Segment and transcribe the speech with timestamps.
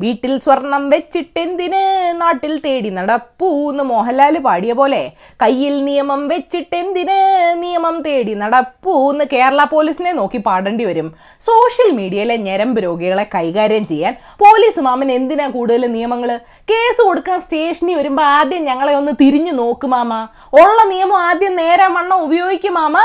[0.00, 1.82] വീട്ടിൽ സ്വർണം വെച്ചിട്ടെന്തിന്?
[2.20, 7.16] നാട്ടിൽ തേടി നടപ്പൂ എന്ന് മോഹൻലാൽ പാടിയ പോലെ കയ്യിൽ നിയമം വെച്ചിട്ടെന്തിന്?
[7.62, 11.08] നിയമം തേടി നടപ്പൂ എന്ന് കേരള പോലീസിനെ നോക്കി പാടേണ്ടി വരും.
[11.48, 14.14] സോഷ്യൽ മീഡിയയിലെ ഞരമ്പ് രോഗികളെ കൈകാര്യം ചെയ്യാൻ
[14.44, 16.32] പോലീസ് മാമൻ എന്തിനാ കൂടുതൽ നിയമങ്ങൾ
[16.72, 20.12] കേസ് കൊടുക്കാൻ സ്റ്റേഷനിൽ വരുമ്പോൾ ആദ്യം ഞങ്ങളെ ഒന്ന് തിരിഞ്ഞു നോക്ക് മാമ.
[20.52, 22.96] ഉള്ള നിയമം ആദ്യം നേരെ വണ്ണം ഉപയോഗിക്കും മാമ.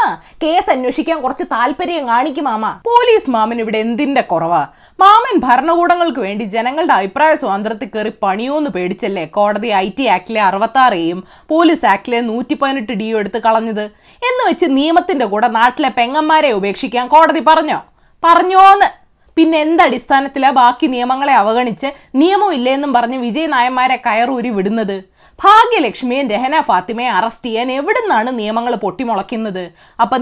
[0.43, 2.65] കേസ് അന്വേഷിക്കാൻ കുറച്ച് താല്പര്യം കാണിക്കും മാമ.
[2.91, 4.67] പോലീസ് മാമൻ ഇവിടെ എന്തിന്റെ കുറവാ?
[4.99, 6.45] മാമൻ ഭരണകൂടങ്ങൾക്ക് വേണ്ടി
[6.81, 9.25] ജനങ്ങളുടെ അഭിപ്രായ സ്വാതന്ത്ര്യത്തിൽ കയറി പണിയോന്ന് പേടിച്ചല്ലേ?
[9.25, 13.83] കോടതി ഐ ടി ആക്ടിലെ അറുപത്തി എയും പോലീസ് ആക്ടിലെ നൂറ്റി പതിനെട്ട് ഡിയും എടുത്ത് കളഞ്ഞത്.
[14.29, 17.79] എന്ന് വെച്ച് നിയമത്തിന്റെ കൂടെ നാട്ടിലെ പെങ്ങന്മാരെ ഉപേക്ഷിക്കാൻ കോടതി പറഞ്ഞോ?
[18.23, 18.89] പറഞ്ഞോന്ന്.
[19.37, 24.97] പിന്നെ എന്തടിസ്ഥാനത്തിലാ ബാക്കി നിയമങ്ങളെ അവഗണിച്ച് നിയമം ഇല്ലേന്നും പറഞ്ഞ് വിജയ് നായന്മാരെ കയറൂരി വിടുന്നത്?
[25.43, 29.71] ഭാഗ്യലക്ഷ്മിയും രഹന ഫാത്തിമയെ അറസ്റ്റ് ചെയ്യാൻ എവിടുന്നാണ് നിയമങ്ങൾ പൊട്ടിമുളയ്ക്കുന്നത്?
[30.01, 30.17] അപ്പൊ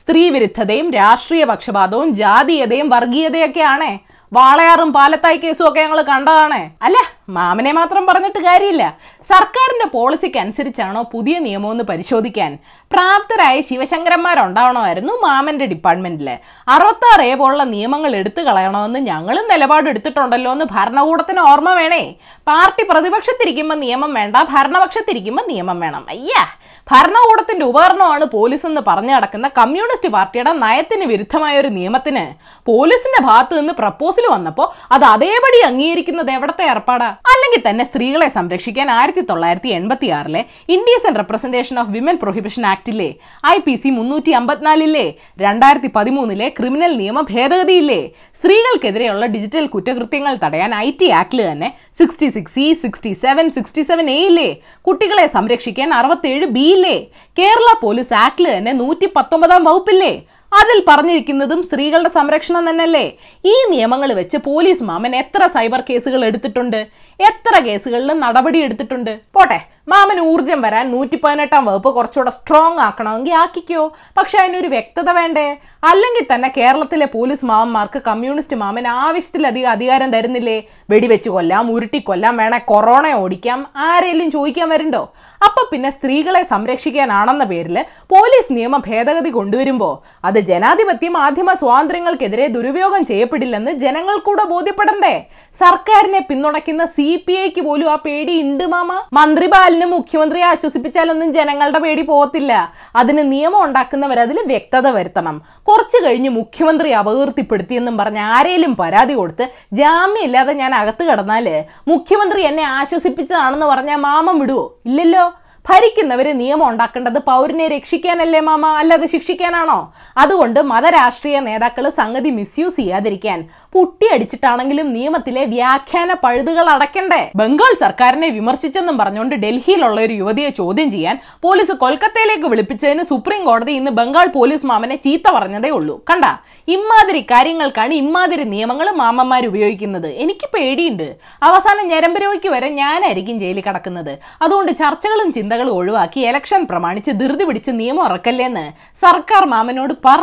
[0.00, 3.98] സ്ത്രീ വിരുദ്ധതയും രാഷ്ട്രീയ പക്ഷപാതവും ജാതീയതയും വർഗീയതയൊക്കെയാണേ.
[4.32, 6.70] വാളയാറും പാലത്തായി കേസും ഒക്കെ ഞങ്ങൾ കണ്ടതാണേ.
[6.82, 6.96] അല്ല?
[7.28, 8.98] മാമനെ മാത്രം പറഞ്ഞിട്ട് കാര്യമില്ല.
[9.28, 12.58] സർക്കാരിന്റെ പോളിസിക്ക് അനുസരിച്ചാണോ പുതിയ നിയമം ഒന്ന് പരിശോധിക്കാൻ
[12.90, 16.28] പ്രാപ്തരായ ശിവശങ്കരന്മാരുണ്ടാവണമായിരുന്നു മാമന്റെ ഡിപ്പാർട്ട്മെന്റിൽ.
[16.68, 22.14] അറുപത്താറ് എ പോലുള്ള നിയമങ്ങൾ എടുത്തു കളയണമെന്ന് ഞങ്ങളും നിലപാടെടുത്തിട്ടുണ്ടല്ലോ എന്ന് ഭരണകൂടത്തിന് ഓർമ്മ വേണേ.
[22.46, 26.06] പാർട്ടി പ്രതിപക്ഷത്തിരിക്കുമ്പോൾ നിയമം വേണ്ട ഭരണപക്ഷത്തിരിക്കുമ്പോൾ നിയമം വേണം.
[26.08, 26.44] അയ്യാ!
[26.90, 32.22] ഭരണകൂടത്തിന്റെ ഉപകരണമാണ് പോലീസ് എന്ന് പറഞ്ഞു നടക്കുന്ന കമ്മ്യൂണിസ്റ്റ് പാർട്ടിയുടെ നയത്തിന് വിരുദ്ധമായ ഒരു നിയമത്തിന്
[32.66, 37.15] പോലീസിന്റെ ഭാഗത്ത് നിന്ന് പ്രപ്പോസൽ വന്നപ്പോൾ അത് അതേപടി അംഗീകരിക്കുന്നത് എവിടത്തെ ഏർപ്പാടാ?
[37.26, 40.42] അല്ലെങ്കിൽ തന്നെ സ്ത്രീകളെ സംരക്ഷിക്കാൻ ആയിരത്തി തൊള്ളായിരത്തി എൺപത്തി ആറിലെ
[41.08, 43.08] indecent representation of women prohibition ആക്ടിലെ
[43.46, 45.06] I P C മുന്നൂറ്റി അമ്പത്തിനാലിലെ
[45.38, 48.00] രണ്ടായിരത്തി പതിമൂന്നിലെ ക്രിമിനൽ നിയമ ഭേദഗതിയില്ലേ
[48.42, 54.06] സ്ത്രീകൾക്കെതിരെയുള്ള ഡിജിറ്റൽ കുറ്റകൃത്യങ്ങൾ തടയാൻ ഐ ടി ആക്ടിൽ തന്നെ sixty six E sixty seven sixty seven
[54.10, 54.48] എയില്ലേ
[54.84, 56.96] കുട്ടികളെ സംരക്ഷിക്കാൻ അറുപത്തേഴ് ബിയില്ലേ
[57.36, 60.14] കേരള പോലീസ് ആക്ടിൽ തന്നെ നൂറ്റി പത്തൊമ്പതാം വകുപ്പില്ലേ
[60.52, 63.06] അതിൽ പറഞ്ഞിരിക്കുന്നതും സ്ത്രീകളുടെ സംരക്ഷണം തന്നെയല്ലേ?
[63.44, 66.86] ഈ നിയമങ്ങൾ വെച്ച് പോലീസ് മാമൻ എത്ര സൈബർ കേസുകൾ എടുത്തിട്ടുണ്ട്?
[67.20, 69.20] എത്ര കേസുകളിൽ നടപടി എടുത്തിട്ടുണ്ട്?
[69.32, 73.82] പോട്ടെ മാമൻ ഊർജം വരാൻ നൂറ്റി പതിനെട്ടാം വകുപ്പ് കുറച്ചുകൂടെ സ്ട്രോങ് ആക്കണമെങ്കിൽ ആക്കിക്കോ.
[74.16, 75.44] പക്ഷെ അതിനൊരു വ്യക്തത വേണ്ടേ?
[75.90, 80.56] അല്ലെങ്കിൽ തന്നെ കേരളത്തിലെ പോലീസ് മാമന്മാർക്ക് കമ്മ്യൂണിസ്റ്റ് മാമൻ ആവശ്യത്തിലധികം അധികാരം തരുന്നില്ലേ?
[80.90, 85.12] വെടിവെച്ച് കൊല്ലാം ഉരുട്ടിക്കൊല്ലാം വേണേ കൊറോണ ഓടിക്കാം ആരെങ്കിലും ചോദിക്കാൻ വരുന്നുണ്ടോ?
[85.46, 87.78] അപ്പൊ പിന്നെ സ്ത്രീകളെ സംരക്ഷിക്കാനാണെന്ന പേരിൽ
[88.08, 89.90] പോലീസ് നിയമ ഭേദഗതി കൊണ്ടുവരുമ്പോ
[90.24, 95.26] അത് ജനാധിപത്യ മാധ്യമ സ്വാതന്ത്ര്യങ്ങൾക്കെതിരെ ദുരുപയോഗം ചെയ്യപ്പെടില്ലെന്ന് ജനങ്ങൾ കൂടെ ബോധ്യപ്പെടണ്ടേ?
[95.60, 98.92] സർക്കാരിനെ പിന്തുണയ്ക്കുന്ന സി പി ഐക്ക് പോലും ആ പേടി ഉണ്ട് മാമ.
[99.12, 102.72] മന്ത്രി ബാലിന് മുഖ്യമന്ത്രിയെ ആശ്വസിപ്പിച്ചാലൊന്നും ജനങ്ങളുടെ പേടി പോകത്തില്ല.
[102.96, 105.42] അതിന് നിയമം ഉണ്ടാക്കുന്നവർ അതിൽ വ്യക്തത വരുത്തണം.
[105.62, 113.66] കുറച്ചു കഴിഞ്ഞ് മുഖ്യമന്ത്രി അപകീർത്തിപ്പെടുത്തിയെന്നും പറഞ്ഞ് ആരേലും പരാതി കൊടുത്ത് ജാമ്യമില്ലാതെ ഞാൻ അകത്ത് കടന്നാൽ മുഖ്യമന്ത്രി എന്നെ ആശ്വസിപ്പിച്ചതാണെന്ന്
[113.66, 114.78] പറഞ്ഞാൽ മാമം വിടുവോ?
[114.86, 115.32] ഇല്ലല്ലോ.
[115.70, 118.66] ഭരിക്കുന്നവര് നിയമം ഉണ്ടാക്കേണ്ടത് പൗരനെ രക്ഷിക്കാനല്ലേ മാമ?
[118.66, 119.92] അല്ലാതെ ശിക്ഷിക്കാനാണോ?
[120.18, 129.34] അതുകൊണ്ട് മതരാഷ്ട്രീയ നേതാക്കൾ സംഗതി മിസ്യൂസ് ചെയ്യാതിരിക്കാൻ പുട്ടിയടിച്ചിട്ടാണെങ്കിലും നിയമത്തിലെ വ്യാഖ്യാന പഴുതുകൾ അടക്കണ്ടേ ബംഗാൾ സർക്കാരിനെ വിമർശിച്ചെന്നും പറഞ്ഞുകൊണ്ട്
[129.34, 135.30] ഡൽഹിയിലുള്ള ഒരു യുവതിയെ ചോദ്യം ചെയ്യാൻ പോലീസ് കൊൽക്കത്തയിലേക്ക് വിളിപ്പിച്ചതിന് സുപ്രീം കോടതി ഇന്ന് ബംഗാൾ പോലീസ് മാമനെ ചീത്ത
[135.30, 136.04] പറഞ്ഞതേ ഉള്ളൂ.
[136.10, 136.24] കണ്ട?
[136.68, 140.06] ഇമാതിരി കാര്യങ്ങൾക്കാണ് ഇമാതിരി നിയമങ്ങൾ മാമന്മാർ ഉപയോഗിക്കുന്നത്.
[140.06, 141.16] എനിക്ക് പേടിയുണ്ട്.
[141.42, 144.18] അവസാനം ഞരമ്പരോയ്ക്ക് വരെ ഞാനായിരിക്കും ജയിലിൽ കിടക്കുന്നത്.
[144.42, 148.64] അതുകൊണ്ട് ചർച്ചകളും ചിന്തകളും ഒഴിവാക്കി ഇലക്ഷൻ പ്രമാണിച്ച് ധൃതി പിടിച്ച് നിയമം ഇറക്കല്ലേന്ന്
[149.02, 150.22] സർക്കാർ മാമനോട് പറ.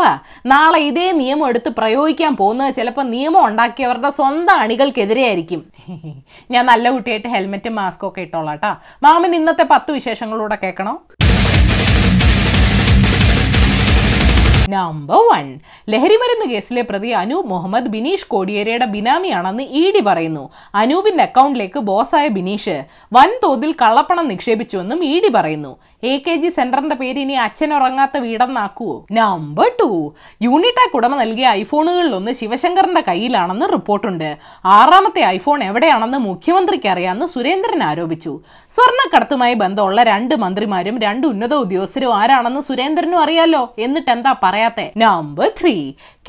[0.52, 5.62] നാളെ ഇതേ നിയമം എടുത്ത് പ്രയോഗിക്കാൻ പോകുന്നത് ചിലപ്പോൾ നിയമം ഉണ്ടാക്കിയവരുടെ സ്വന്തം അണികൾക്കെതിരെ ആയിരിക്കും
[6.50, 8.72] ഞാൻ നല്ല കുട്ടിയായിട്ട് ഹെൽമെറ്റും മാസ്കും ഒക്കെ ഇട്ടോളാം കേട്ടാ
[9.06, 10.94] മാമൻ ഇന്നത്തെ പത്ത് വിശേഷങ്ങളൂടെ കേൾക്കണോ?
[14.74, 15.46] നമ്പർ വൺ
[15.92, 20.44] ലഹരിമരുന്ന് കേസിലെ പ്രതി അനൂപ് മുഹമ്മദ് ബിനീഷ് കോടിയേരയുടെ ബിനാമിയാണെന്ന് ഇ ഡി പറയുന്നു.
[20.82, 22.78] അനൂപിന്റെ അക്കൗണ്ടിലേക്ക് ബോസായ ബിനീഷ്
[23.18, 25.72] വൻതോതിൽ കള്ളപ്പണം നിക്ഷേപിച്ചുവെന്നും ഇ ഡി പറയുന്നു.
[26.12, 28.96] എ കെ ജി സെന്ററിന്റെ പേര് ഇനി അച്ഛൻ ഉറങ്ങാത്ത വീടെന്നാക്കുവോ?
[29.18, 29.88] നമ്പർ ടു
[30.46, 34.28] യൂണിടാക് ഉടമ നൽകിയ ഐഫോണുകളിലൊന്ന് ശിവശങ്കറിന്റെ കയ്യിലാണെന്ന് റിപ്പോർട്ടുണ്ട്.
[34.78, 38.34] ആറാമത്തെ ഐഫോൺ എവിടെയാണെന്ന് മുഖ്യമന്ത്രിക്ക് അറിയാമെന്ന് സുരേന്ദ്രൻ ആരോപിച്ചു.
[38.76, 43.64] സ്വർണക്കടത്തുമായി ബന്ധമുള്ള രണ്ട് മന്ത്രിമാരും രണ്ട് ഉന്നത ഉദ്യോഗസ്ഥരും ആരാണെന്ന് സുരേന്ദ്രനും അറിയാലോ?
[43.86, 44.86] എന്നിട്ട് എന്താ പറയാത്തെ?
[45.06, 45.76] നമ്പർ ത്രീ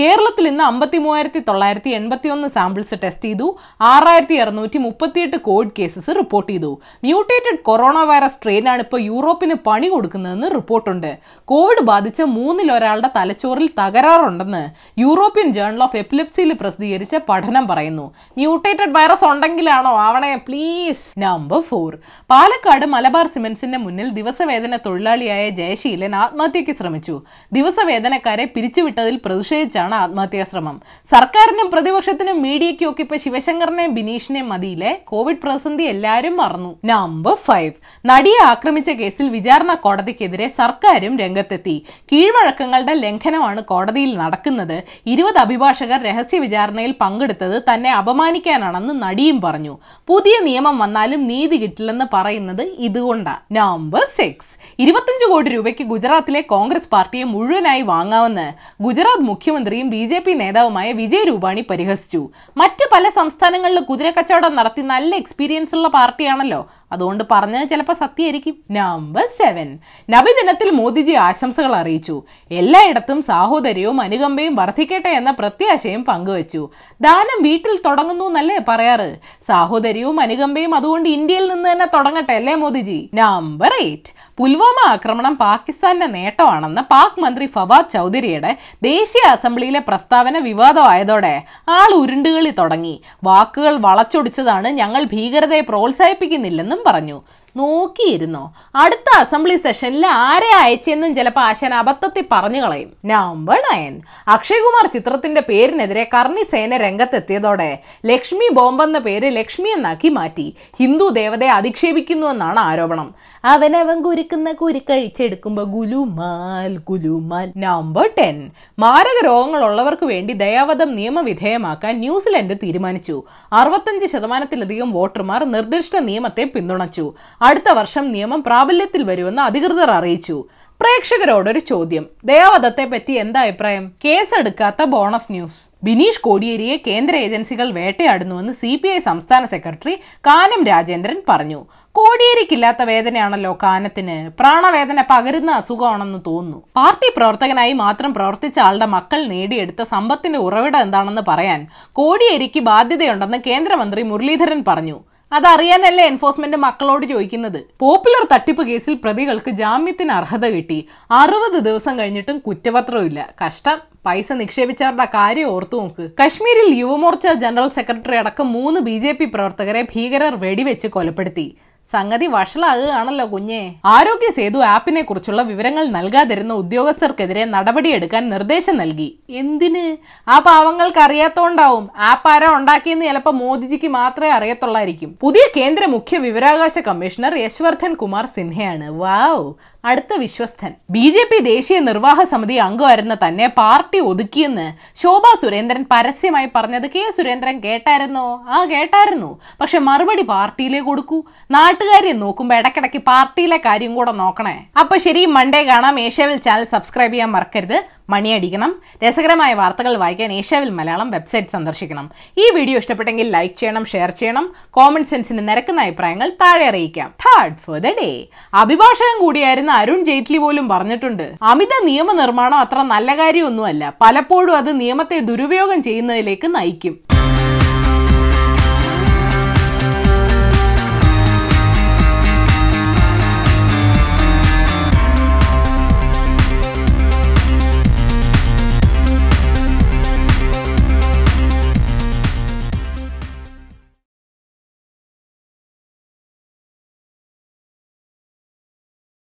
[0.00, 3.48] കേരളത്തിൽ ഇന്ന് അമ്പത്തി മൂവായിരത്തി തൊള്ളായിരത്തി എൺപത്തി ഒന്ന് സാമ്പിൾസ് ടെസ്റ്റ് ചെയ്തു.
[3.90, 6.72] ആറായിരത്തി അറുന്നൂറ്റി മുപ്പത്തിയെട്ട് കോവിഡ് കേസസ് റിപ്പോർട്ട് ചെയ്തു.
[7.04, 11.18] മ്യൂട്ടേറ്റഡ് കൊറോണ വൈറസ് സ്ട്രെയിനാണ് ഇപ്പോൾ യൂറോപ്പിന് പണി കൊടുക്കുന്നതെന്ന് റിപ്പോർട്ടുണ്ട്.
[11.44, 14.68] കോവിഡ് ബാധിച്ച മൂന്നിൽ ഒരാളുടെ തലച്ചോറിൽ തകരാറുണ്ടെന്ന്
[15.00, 18.14] യൂറോപ്യൻ ജേണൽ ഓഫ് എപ്പിലെപ്സിയിൽ പ്രസിദ്ധീകരിച്ച പഠനം പറയുന്നു.
[18.36, 19.90] മ്യൂട്ടേറ്റഡ് വൈറസ് ഉണ്ടെങ്കിലാണോ?
[19.90, 21.20] ആവണേ please.
[21.20, 21.98] Number four.
[22.30, 27.22] Palakkad Malabar സിമെന്റ്സിന്റെ മുന്നിൽ ദിവസവേതന തൊഴിലാളിയായ ജയശീലൻ ആത്മഹത്യയ്ക്ക് ശ്രമിച്ചു.
[27.52, 30.82] ദിവസവേതനക്കാരെ പിരിച്ചുവിട്ടതിൽ പ്രതിഷേധിച്ചാണ് ആത്മഹത്യാ ശ്രമം.
[31.10, 36.78] സർക്കാരിനും പ്രതിപക്ഷത്തിനും മീഡിയയ്ക്കും ഒക്കെ ഇപ്പൊ ശിവശങ്കറിനെയും ബിനീഷിനെയും മതിയിലെ കോവിഡ് പ്രതിസന്ധി എല്ലാവരും മറന്നു.
[36.84, 37.72] Number five.
[38.06, 41.74] നടിയെ ആക്രമിച്ച കേസിൽ വിചാരണ വിചാരണ കോടതിക്കെതിരെ സർക്കാരും രംഗത്തെത്തി.
[42.10, 44.74] കീഴ്വഴക്കങ്ങളുടെ ലംഘനമാണ് കോടതിയിൽ നടക്കുന്നത്.
[45.12, 49.74] ഇരുപത് അഭിഭാഷകർ രഹസ്യ വിചാരണയിൽ പങ്കെടുത്തത് തന്നെ അപമാനിക്കാനാണെന്ന് നടിയും പറഞ്ഞു.
[50.10, 54.52] പുതിയ നിയമം വന്നാലും നീതി കിട്ടില്ലെന്ന് പറയുന്നത് ഇതുകൊണ്ടാണ് നമ്പർ സിക്സ്
[54.84, 58.48] ഇരുപത്തഞ്ച് കോടി രൂപയ്ക്ക് ഗുജറാത്തിലെ കോൺഗ്രസ് പാർട്ടിയെ മുഴുവനായി വാങ്ങാമെന്ന്
[58.86, 62.22] ഗുജറാത്ത് മുഖ്യമന്ത്രിയും ബി ജെ പി നേതാവുമായ വിജയ് രൂപാണി പരിഹസിച്ചു.
[62.62, 66.60] മറ്റ് പല സംസ്ഥാനങ്ങളിൽ കുതിരക്കച്ചവടം നടത്തി നല്ല എക്സ്പീരിയൻസ് ഉള്ള പാർട്ടിയാണല്ലോ.
[66.92, 68.56] അതുകൊണ്ട് പറഞ്ഞത് ചിലപ്പോൾ സത്യമായിരിക്കും.
[68.70, 69.78] നമ്പർ സെവൻ
[70.10, 72.22] നബിദിനത്തിൽ മോദിജി ആശംസകൾ അറിയിച്ചു.
[72.50, 76.68] എല്ലായിടത്തും സാഹോദര്യവും അനുകമ്പയും വർദ്ധിക്കട്ടെ എന്ന പ്രത്യാശയും പങ്കുവച്ചു.
[77.00, 79.08] ദാനം വീട്ടിൽ തുടങ്ങുന്നു എന്നല്ലേ പറയാറ്?
[79.48, 83.10] സാഹോദര്യവും അനുകമ്പയും അതുകൊണ്ട് ഇന്ത്യയിൽ നിന്ന് തന്നെ തുടങ്ങട്ടെ അല്ലേ മോദിജി?
[83.14, 91.94] നമ്പർ എയ്റ്റ് പുൽവാമ ആക്രമണം പാകിസ്ഥാന്റെ നേട്ടമാണെന്ന് പാക് മന്ത്രി ഫവാദ് ചൗധരിയുടെ ദേശീയ അസംബ്ലിയിലെ പ്രസ്താവന വിവാദമായതോടെ ആൾ
[91.94, 93.02] ഉരുണ്ടുകളി തുടങ്ങി.
[93.24, 97.22] വാക്കുകൾ വളച്ചൊടിച്ചതാണ് ഞങ്ങൾ ഭീകരതയെ പ്രോത്സാഹിപ്പിക്കുന്നില്ലെന്നും പറഞ്ഞു
[97.56, 98.54] നോക്കിയിരുന്നോ?
[98.76, 102.92] അടുത്ത അസംബ്ലി സെഷനിൽ ആരെ അയച്ചെന്നും ചിലപ്പോൾ ആശാൻ അബദ്ധത്തിൽ പറഞ്ഞു കളയും.
[103.04, 110.56] നമ്പർ നയൻ അക്ഷയ്കുമാർ ചിത്രത്തിന്റെ പേരിനെതിരെ കർണി സേന രംഗത്തെത്തിയതോടെ ലക്ഷ്മി ബോംബെന്ന പേര് ലക്ഷ്മി എന്നാക്കി മാറ്റി.
[110.80, 113.14] ഹിന്ദു ദേവതയെ അധിക്ഷേപിക്കുന്നുവെന്നാണ് ആരോപണം.
[113.44, 117.52] അവനവൻ കുരുക്കുന്ന കുരുക്കഴിച്ചെടുക്കുമ്പോ ഗുലുമാൽ ഗുലുമാൽ.
[117.56, 123.22] നമ്പർ ടെൻ മാരക രോഗങ്ങളുള്ളവർക്ക് വേണ്ടി ദയാവധം നിയമവിധേയമാക്കാൻ ന്യൂസിലൻഡ് തീരുമാനിച്ചു.
[123.52, 127.14] അറുപത്തഞ്ച് ശതമാനത്തിലധികം വോട്ടർമാർ നിർദ്ദിഷ്ട നിയമത്തെ പിന്തുണച്ചു.
[127.44, 130.44] അടുത്ത വർഷം നിയമം പ്രാബല്യത്തിൽ വരുമെന്ന് അധികൃതർ അറിയിച്ചു.
[130.80, 132.04] പ്രേക്ഷകരോടൊരു ചോദ്യം.
[132.24, 133.92] ദേവദത്തെ പറ്റി എന്താ അഭിപ്രായം?
[134.04, 135.60] കേസെടുക്കാത്ത ബോണസ് ന്യൂസ്.
[135.84, 139.94] ബിനീഷ് കോടിയേരിയെ കേന്ദ്ര ഏജൻസികൾ വേട്ടയാടുന്നുവെന്ന് സി പി ഐ സംസ്ഥാന സെക്രട്ടറി
[140.26, 141.60] കാനം രാജേന്ദ്രൻ പറഞ്ഞു.
[141.92, 144.16] കോടിയേരിക്കില്ലാത്ത വേദനയാണല്ലോ കാനത്തിന്.
[144.40, 146.62] പ്രാണവേദന പകരുന്ന അസുഖമാണെന്ന് തോന്നുന്നു.
[146.76, 154.64] പാർട്ടി പ്രവർത്തകനായി മാത്രം പ്രവർത്തിച്ച ആളുടെ മക്കൾ നേടിയെടുത്ത സമ്പത്തിന്റെ ഉറവിടം എന്താണെന്ന് പറയാൻ കോടിയേരിക്ക് ബാധ്യതയുണ്ടെന്ന് കേന്ദ്രമന്ത്രി മുരളീധരൻ
[154.68, 155.00] പറഞ്ഞു.
[155.36, 157.58] അതറിയാനല്ലേ എൻഫോഴ്സ്മെന്റ് മക്കളോട് ചോദിക്കുന്നത്?
[157.80, 160.78] പോപ്പുലർ തട്ടിപ്പ് കേസിൽ പ്രതികൾക്ക് ജാമ്യത്തിന് അർഹത കിട്ടി.
[161.10, 163.78] അറുപത് ദിവസം കഴിഞ്ഞിട്ടും കുറ്റപത്രമില്ല കഷ്ടം.
[164.06, 166.04] പൈസ നിക്ഷേപിച്ചവരുടെ കാര്യം ഓർത്തു നോക്ക്.
[166.20, 168.96] കശ്മീരിൽ യുവമോർച്ച ജനറൽ സെക്രട്ടറി അടക്കം മൂന്ന് ബി
[169.34, 171.46] പ്രവർത്തകരെ ഭീകരർ വെടിവെച്ച് കൊലപ്പെടുത്തി.
[171.92, 173.74] സംഗതി വഷളാകുകയാണല്ലോ കുഞ്ഞെ.
[173.84, 179.18] ആരോഗ്യ സേതു ആപ്പിനെ കുറിച്ചുള്ള വിവരങ്ങൾ നൽകാതിരുന്ന ഉദ്യോഗസ്ഥർക്കെതിരെ നടപടിയെടുക്കാൻ നിർദ്ദേശം നൽകി.
[179.30, 179.96] എന്തിന്?
[180.30, 181.88] ആ പാവങ്ങൾക്ക് അറിയാത്തോണ്ടാവും.
[181.98, 185.18] ആപ്പ് ആരാ ഉണ്ടാക്കിയെന്ന് ചിലപ്പോൾ മോദിജിക്ക് മാത്രമേ അറിയത്തുള്ളായിരിക്കും.
[185.20, 188.90] പുതിയ കേന്ദ്ര മുഖ്യ വിവരാവകാശ കമ്മീഷണർ യശ്വർദ്ധൻ കുമാർ സിൻഹയാണ്.
[188.90, 189.54] വാവ്
[189.84, 190.72] അടുത്ത വിശ്വസ്തൻ.
[190.90, 194.66] ബി ജെ പി ദേശീയ നിർവാഹ സമിതി അംഗമായിരുന്ന തന്നെ പാർട്ടി ഒതുക്കിയെന്ന്
[195.02, 198.44] ശോഭാ സുരേന്ദ്രൻ പരസ്യമായി പറഞ്ഞത് കെ സുരേന്ദ്രൻ കേട്ടായിരുന്നോ?
[198.48, 199.40] ആ കേട്ടായിരുന്നു.
[199.60, 201.22] പക്ഷെ മറുപടി പാർട്ടിയിലേ കൊടുക്കൂ.
[201.50, 204.56] നാട്ടുകാരെ നോക്കുമ്പോ ഇടയ്ക്കിടയ്ക്ക് പാർട്ടിയിലെ കാര്യം കൂടെ നോക്കണേ.
[204.80, 206.00] അപ്പൊ ശരി മൺഡേ കാണാം.
[206.00, 207.78] ഏഷ്യാവിൽ ചാനൽ സബ്സ്ക്രൈബ് ചെയ്യാൻ മറക്കരുത്.
[208.10, 208.74] മണിയടിക്കണം.
[209.04, 212.10] രസകരമായ വാർത്തകൾ വായിക്കാൻ ഏഷ്യാവിൽ മലയാളം വെബ്സൈറ്റ് സന്ദർശിക്കണം.
[212.38, 214.54] ഈ വീഡിയോ ഇഷ്ടപ്പെട്ടെങ്കിൽ ലൈക്ക് ചെയ്യണം ഷെയർ ചെയ്യണം.
[214.70, 217.14] കോമൺ സെൻസിന് നിരക്കുന്ന അഭിപ്രായങ്ങൾ താഴെ അറിയിക്കാം.
[217.26, 223.92] തേർഡ് ഫോർ ദ ഡേ അഭിഭാഷകൻ കൂടിയായിരുന്ന അരുൺ ജെയ്റ്റ്ലി പോലും പറഞ്ഞിട്ടുണ്ട് അമിത നിയമനിർമ്മാണം അത്ര നല്ല കാര്യമൊന്നുമല്ല.
[224.00, 227.03] പലപ്പോഴും അത് നിയമത്തെ ദുരുപയോഗം ചെയ്യുന്നതിലേക്ക് നയിക്കും.